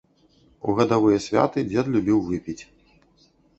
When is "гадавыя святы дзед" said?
0.79-1.93